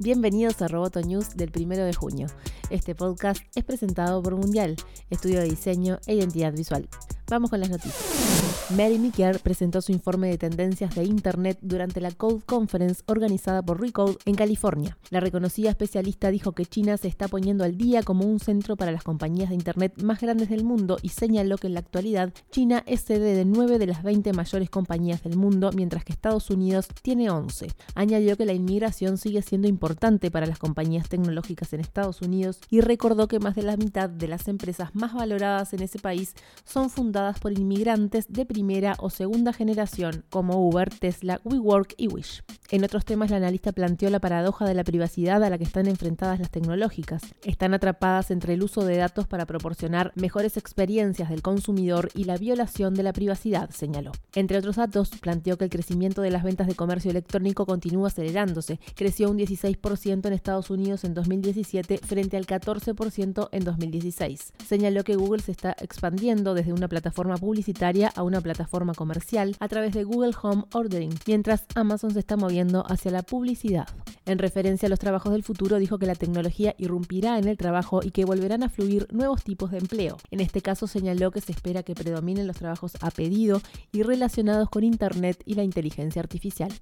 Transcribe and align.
Bienvenidos 0.00 0.60
a 0.60 0.66
Roboto 0.66 1.00
News 1.00 1.36
del 1.36 1.52
1 1.54 1.76
de 1.76 1.94
junio. 1.94 2.26
Este 2.68 2.96
podcast 2.96 3.40
es 3.54 3.62
presentado 3.62 4.20
por 4.22 4.34
Mundial, 4.34 4.74
estudio 5.08 5.38
de 5.40 5.48
diseño 5.48 6.00
e 6.06 6.14
identidad 6.14 6.52
visual. 6.52 6.88
Vamos 7.34 7.50
con 7.50 7.58
las 7.58 7.68
noticias. 7.68 8.70
Mary 8.76 8.96
Meeker 8.96 9.40
presentó 9.40 9.82
su 9.82 9.90
informe 9.90 10.28
de 10.28 10.38
tendencias 10.38 10.94
de 10.94 11.02
Internet 11.02 11.58
durante 11.62 12.00
la 12.00 12.12
Code 12.12 12.42
Conference 12.46 13.02
organizada 13.06 13.60
por 13.60 13.80
Recode 13.80 14.16
en 14.24 14.36
California. 14.36 14.96
La 15.10 15.18
reconocida 15.18 15.70
especialista 15.70 16.30
dijo 16.30 16.52
que 16.52 16.64
China 16.64 16.96
se 16.96 17.08
está 17.08 17.26
poniendo 17.26 17.64
al 17.64 17.76
día 17.76 18.04
como 18.04 18.24
un 18.24 18.38
centro 18.38 18.76
para 18.76 18.92
las 18.92 19.02
compañías 19.02 19.48
de 19.48 19.56
Internet 19.56 20.00
más 20.00 20.20
grandes 20.20 20.48
del 20.48 20.62
mundo 20.62 20.98
y 21.02 21.08
señaló 21.08 21.58
que 21.58 21.66
en 21.66 21.74
la 21.74 21.80
actualidad 21.80 22.32
China 22.52 22.84
es 22.86 23.00
sede 23.00 23.34
de 23.34 23.44
9 23.44 23.80
de 23.80 23.86
las 23.88 24.04
20 24.04 24.32
mayores 24.32 24.70
compañías 24.70 25.24
del 25.24 25.36
mundo, 25.36 25.70
mientras 25.74 26.04
que 26.04 26.12
Estados 26.12 26.50
Unidos 26.50 26.86
tiene 27.02 27.30
11. 27.30 27.66
Añadió 27.96 28.36
que 28.36 28.46
la 28.46 28.52
inmigración 28.52 29.18
sigue 29.18 29.42
siendo 29.42 29.66
importante 29.66 30.30
para 30.30 30.46
las 30.46 30.60
compañías 30.60 31.08
tecnológicas 31.08 31.72
en 31.72 31.80
Estados 31.80 32.22
Unidos 32.22 32.60
y 32.70 32.80
recordó 32.80 33.26
que 33.26 33.40
más 33.40 33.56
de 33.56 33.62
la 33.62 33.76
mitad 33.76 34.08
de 34.08 34.28
las 34.28 34.46
empresas 34.46 34.94
más 34.94 35.14
valoradas 35.14 35.74
en 35.74 35.82
ese 35.82 35.98
país 35.98 36.34
son 36.64 36.90
fundadas 36.90 37.23
por 37.32 37.52
inmigrantes 37.52 38.26
de 38.28 38.44
primera 38.44 38.94
o 38.98 39.08
segunda 39.08 39.52
generación, 39.52 40.24
como 40.30 40.68
Uber, 40.68 40.90
Tesla, 40.90 41.40
WeWork 41.44 41.94
y 41.96 42.08
Wish. 42.08 42.42
En 42.70 42.82
otros 42.82 43.04
temas, 43.04 43.30
la 43.30 43.36
analista 43.36 43.72
planteó 43.72 44.08
la 44.08 44.20
paradoja 44.20 44.64
de 44.64 44.72
la 44.72 44.84
privacidad 44.84 45.44
a 45.44 45.50
la 45.50 45.58
que 45.58 45.64
están 45.64 45.86
enfrentadas 45.86 46.40
las 46.40 46.50
tecnológicas. 46.50 47.22
Están 47.42 47.74
atrapadas 47.74 48.30
entre 48.30 48.54
el 48.54 48.62
uso 48.62 48.86
de 48.86 48.96
datos 48.96 49.26
para 49.26 49.44
proporcionar 49.44 50.12
mejores 50.14 50.56
experiencias 50.56 51.28
del 51.28 51.42
consumidor 51.42 52.08
y 52.14 52.24
la 52.24 52.38
violación 52.38 52.94
de 52.94 53.02
la 53.02 53.12
privacidad, 53.12 53.68
señaló. 53.68 54.12
Entre 54.34 54.56
otros 54.56 54.76
datos, 54.76 55.10
planteó 55.20 55.58
que 55.58 55.64
el 55.64 55.70
crecimiento 55.70 56.22
de 56.22 56.30
las 56.30 56.42
ventas 56.42 56.66
de 56.66 56.74
comercio 56.74 57.10
electrónico 57.10 57.66
continúa 57.66 58.08
acelerándose. 58.08 58.80
Creció 58.96 59.30
un 59.30 59.38
16% 59.38 60.26
en 60.26 60.32
Estados 60.32 60.70
Unidos 60.70 61.04
en 61.04 61.12
2017 61.12 61.98
frente 61.98 62.38
al 62.38 62.46
14% 62.46 63.48
en 63.52 63.64
2016. 63.64 64.54
Señaló 64.66 65.04
que 65.04 65.16
Google 65.16 65.42
se 65.42 65.52
está 65.52 65.76
expandiendo 65.82 66.54
desde 66.54 66.72
una 66.72 66.88
plataforma 66.88 67.36
publicitaria 67.36 68.10
a 68.16 68.22
una 68.22 68.40
plataforma 68.40 68.94
comercial 68.94 69.54
a 69.60 69.68
través 69.68 69.92
de 69.92 70.04
Google 70.04 70.32
Home 70.42 70.64
Ordering, 70.72 71.12
mientras 71.26 71.66
Amazon 71.74 72.12
se 72.12 72.20
está 72.20 72.38
moviendo 72.38 72.53
hacia 72.86 73.10
la 73.10 73.22
publicidad. 73.22 73.86
En 74.26 74.38
referencia 74.38 74.86
a 74.86 74.90
los 74.90 74.98
trabajos 74.98 75.32
del 75.32 75.42
futuro, 75.42 75.78
dijo 75.78 75.98
que 75.98 76.06
la 76.06 76.14
tecnología 76.14 76.74
irrumpirá 76.78 77.38
en 77.38 77.46
el 77.46 77.58
trabajo 77.58 78.00
y 78.02 78.10
que 78.10 78.24
volverán 78.24 78.62
a 78.62 78.68
fluir 78.68 79.06
nuevos 79.12 79.44
tipos 79.44 79.70
de 79.70 79.78
empleo. 79.78 80.16
En 80.30 80.40
este 80.40 80.62
caso 80.62 80.86
señaló 80.86 81.30
que 81.30 81.40
se 81.40 81.52
espera 81.52 81.82
que 81.82 81.94
predominen 81.94 82.46
los 82.46 82.56
trabajos 82.56 82.92
a 83.00 83.10
pedido 83.10 83.60
y 83.92 84.02
relacionados 84.02 84.70
con 84.70 84.84
Internet 84.84 85.42
y 85.44 85.54
la 85.54 85.64
inteligencia 85.64 86.22
artificial. 86.22 86.72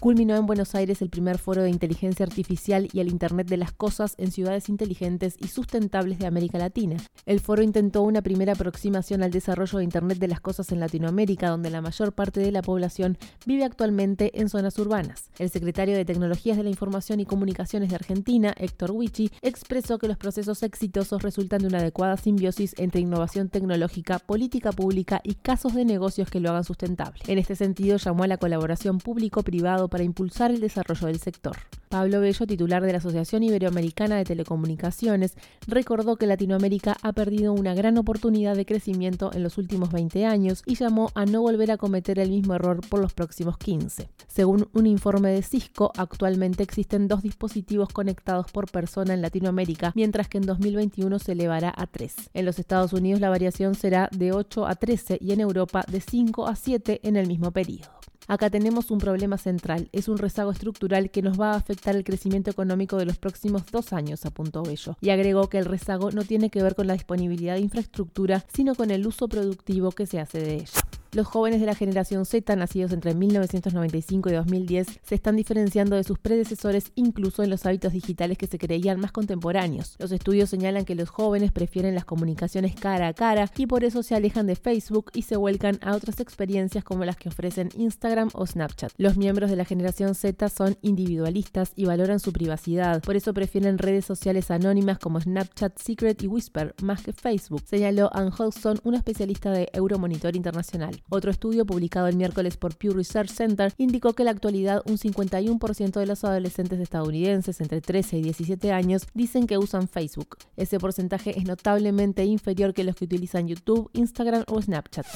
Culminó 0.00 0.34
en 0.34 0.46
Buenos 0.46 0.74
Aires 0.74 1.02
el 1.02 1.10
primer 1.10 1.36
foro 1.36 1.62
de 1.62 1.68
inteligencia 1.68 2.24
artificial 2.24 2.88
y 2.90 3.00
el 3.00 3.08
Internet 3.08 3.48
de 3.48 3.58
las 3.58 3.72
Cosas 3.72 4.14
en 4.16 4.32
ciudades 4.32 4.70
inteligentes 4.70 5.36
y 5.38 5.48
sustentables 5.48 6.18
de 6.18 6.26
América 6.26 6.56
Latina. 6.56 6.96
El 7.26 7.38
foro 7.38 7.62
intentó 7.62 8.00
una 8.00 8.22
primera 8.22 8.54
aproximación 8.54 9.22
al 9.22 9.30
desarrollo 9.30 9.76
de 9.76 9.84
Internet 9.84 10.16
de 10.16 10.28
las 10.28 10.40
Cosas 10.40 10.72
en 10.72 10.80
Latinoamérica, 10.80 11.50
donde 11.50 11.68
la 11.68 11.82
mayor 11.82 12.14
parte 12.14 12.40
de 12.40 12.50
la 12.50 12.62
población 12.62 13.18
vive 13.44 13.62
actualmente 13.62 14.40
en 14.40 14.48
zonas 14.48 14.78
urbanas. 14.78 15.28
El 15.38 15.50
secretario 15.50 15.94
de 15.94 16.06
Tecnologías 16.06 16.56
de 16.56 16.62
la 16.62 16.70
Información 16.70 17.20
y 17.20 17.26
Comunicaciones 17.26 17.90
de 17.90 17.96
Argentina, 17.96 18.54
Héctor 18.56 18.92
Wichi, 18.92 19.30
expresó 19.42 19.98
que 19.98 20.08
los 20.08 20.16
procesos 20.16 20.62
exitosos 20.62 21.20
resultan 21.20 21.58
de 21.58 21.66
una 21.66 21.78
adecuada 21.80 22.16
simbiosis 22.16 22.74
entre 22.78 23.02
innovación 23.02 23.50
tecnológica, 23.50 24.18
política 24.18 24.72
pública 24.72 25.20
y 25.24 25.34
casos 25.34 25.74
de 25.74 25.84
negocios 25.84 26.30
que 26.30 26.40
lo 26.40 26.48
hagan 26.48 26.64
sustentable. 26.64 27.20
En 27.26 27.36
este 27.36 27.54
sentido, 27.54 27.98
llamó 27.98 28.24
a 28.24 28.28
la 28.28 28.38
colaboración 28.38 28.96
público-privado 28.96 29.89
para 29.90 30.04
impulsar 30.04 30.50
el 30.50 30.60
desarrollo 30.60 31.08
del 31.08 31.18
sector. 31.18 31.56
Pablo 31.90 32.20
Bello, 32.20 32.46
titular 32.46 32.84
de 32.84 32.92
la 32.92 32.98
Asociación 32.98 33.42
Iberoamericana 33.42 34.16
de 34.16 34.24
Telecomunicaciones, 34.24 35.34
recordó 35.66 36.14
que 36.14 36.28
Latinoamérica 36.28 36.96
ha 37.02 37.12
perdido 37.12 37.52
una 37.52 37.74
gran 37.74 37.98
oportunidad 37.98 38.54
de 38.54 38.64
crecimiento 38.64 39.32
en 39.34 39.42
los 39.42 39.58
últimos 39.58 39.90
20 39.90 40.24
años 40.24 40.62
y 40.66 40.76
llamó 40.76 41.10
a 41.16 41.26
no 41.26 41.42
volver 41.42 41.72
a 41.72 41.78
cometer 41.78 42.20
el 42.20 42.30
mismo 42.30 42.54
error 42.54 42.80
por 42.88 43.00
los 43.00 43.12
próximos 43.12 43.58
15. 43.58 44.08
Según 44.28 44.68
un 44.72 44.86
informe 44.86 45.30
de 45.30 45.42
Cisco, 45.42 45.90
actualmente 45.96 46.62
existen 46.62 47.08
dos 47.08 47.22
dispositivos 47.22 47.88
conectados 47.88 48.52
por 48.52 48.70
persona 48.70 49.12
en 49.12 49.20
Latinoamérica, 49.20 49.90
mientras 49.96 50.28
que 50.28 50.38
en 50.38 50.46
2021 50.46 51.18
se 51.18 51.32
elevará 51.32 51.74
a 51.76 51.88
3. 51.88 52.30
En 52.34 52.46
los 52.46 52.60
Estados 52.60 52.92
Unidos 52.92 53.20
la 53.20 53.30
variación 53.30 53.74
será 53.74 54.08
de 54.12 54.30
8 54.30 54.64
a 54.64 54.76
13 54.76 55.18
y 55.20 55.32
en 55.32 55.40
Europa 55.40 55.84
de 55.90 56.00
5 56.00 56.46
a 56.46 56.54
7 56.54 57.00
en 57.02 57.16
el 57.16 57.26
mismo 57.26 57.50
periodo. 57.50 58.00
Acá 58.30 58.48
tenemos 58.48 58.92
un 58.92 58.98
problema 58.98 59.38
central, 59.38 59.88
es 59.90 60.06
un 60.06 60.16
rezago 60.16 60.52
estructural 60.52 61.10
que 61.10 61.20
nos 61.20 61.40
va 61.40 61.50
a 61.50 61.56
afectar 61.56 61.96
el 61.96 62.04
crecimiento 62.04 62.48
económico 62.48 62.96
de 62.96 63.04
los 63.04 63.18
próximos 63.18 63.64
dos 63.72 63.92
años, 63.92 64.24
apuntó 64.24 64.62
Bello, 64.62 64.96
y 65.00 65.10
agregó 65.10 65.48
que 65.48 65.58
el 65.58 65.64
rezago 65.64 66.12
no 66.12 66.22
tiene 66.22 66.48
que 66.48 66.62
ver 66.62 66.76
con 66.76 66.86
la 66.86 66.92
disponibilidad 66.92 67.54
de 67.54 67.62
infraestructura, 67.62 68.44
sino 68.54 68.76
con 68.76 68.92
el 68.92 69.04
uso 69.04 69.26
productivo 69.26 69.90
que 69.90 70.06
se 70.06 70.20
hace 70.20 70.38
de 70.38 70.54
ella. 70.54 70.80
Los 71.12 71.26
jóvenes 71.26 71.58
de 71.58 71.66
la 71.66 71.74
generación 71.74 72.24
Z, 72.24 72.54
nacidos 72.54 72.92
entre 72.92 73.14
1995 73.14 74.30
y 74.30 74.32
2010, 74.32 75.00
se 75.02 75.14
están 75.16 75.34
diferenciando 75.34 75.96
de 75.96 76.04
sus 76.04 76.20
predecesores 76.20 76.92
incluso 76.94 77.42
en 77.42 77.50
los 77.50 77.66
hábitos 77.66 77.92
digitales 77.92 78.38
que 78.38 78.46
se 78.46 78.58
creían 78.58 79.00
más 79.00 79.10
contemporáneos. 79.10 79.96
Los 79.98 80.12
estudios 80.12 80.50
señalan 80.50 80.84
que 80.84 80.94
los 80.94 81.10
jóvenes 81.10 81.50
prefieren 81.50 81.96
las 81.96 82.04
comunicaciones 82.04 82.76
cara 82.76 83.08
a 83.08 83.12
cara 83.12 83.50
y 83.56 83.66
por 83.66 83.82
eso 83.82 84.04
se 84.04 84.14
alejan 84.14 84.46
de 84.46 84.54
Facebook 84.54 85.10
y 85.12 85.22
se 85.22 85.36
vuelcan 85.36 85.80
a 85.82 85.96
otras 85.96 86.20
experiencias 86.20 86.84
como 86.84 87.04
las 87.04 87.16
que 87.16 87.28
ofrecen 87.28 87.70
Instagram 87.76 88.30
o 88.34 88.46
Snapchat. 88.46 88.92
Los 88.96 89.16
miembros 89.16 89.50
de 89.50 89.56
la 89.56 89.64
generación 89.64 90.14
Z 90.14 90.48
son 90.48 90.76
individualistas 90.80 91.72
y 91.74 91.86
valoran 91.86 92.20
su 92.20 92.32
privacidad, 92.32 93.02
por 93.02 93.16
eso 93.16 93.34
prefieren 93.34 93.78
redes 93.78 94.04
sociales 94.04 94.52
anónimas 94.52 95.00
como 95.00 95.20
Snapchat, 95.20 95.76
Secret 95.76 96.22
y 96.22 96.28
Whisper 96.28 96.72
más 96.82 97.02
que 97.02 97.12
Facebook, 97.12 97.62
señaló 97.66 98.10
Ann 98.14 98.30
Hodgson, 98.30 98.78
una 98.84 98.98
especialista 98.98 99.50
de 99.50 99.68
Euromonitor 99.72 100.36
Internacional. 100.36 100.99
Otro 101.08 101.30
estudio 101.30 101.66
publicado 101.66 102.06
el 102.06 102.16
miércoles 102.16 102.56
por 102.56 102.76
Pew 102.76 102.92
Research 102.92 103.30
Center 103.30 103.72
indicó 103.78 104.12
que 104.12 104.22
en 104.22 104.26
la 104.26 104.32
actualidad 104.32 104.82
un 104.86 104.98
51% 104.98 105.98
de 105.98 106.06
los 106.06 106.24
adolescentes 106.24 106.80
estadounidenses 106.80 107.60
entre 107.60 107.80
13 107.80 108.18
y 108.18 108.22
17 108.22 108.72
años 108.72 109.06
dicen 109.14 109.46
que 109.46 109.58
usan 109.58 109.88
Facebook. 109.88 110.36
Ese 110.56 110.78
porcentaje 110.78 111.38
es 111.38 111.44
notablemente 111.44 112.24
inferior 112.24 112.74
que 112.74 112.84
los 112.84 112.96
que 112.96 113.04
utilizan 113.04 113.48
YouTube, 113.48 113.90
Instagram 113.92 114.44
o 114.48 114.60
Snapchat. 114.60 115.06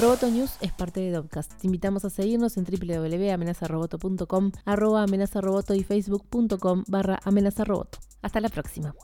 Roboto 0.00 0.28
News 0.30 0.52
es 0.60 0.72
parte 0.72 1.00
de 1.00 1.12
Dovcast. 1.12 1.52
Te 1.58 1.66
invitamos 1.66 2.04
a 2.04 2.10
seguirnos 2.10 2.56
en 2.56 2.64
www.amenazaroboto.com, 2.64 4.52
arroba 4.64 5.02
amenazaroboto 5.02 5.74
y 5.74 5.84
facebook.com 5.84 6.84
barra 6.88 7.20
amenazaroboto. 7.24 7.98
Hasta 8.22 8.40
la 8.40 8.48
próxima. 8.48 8.94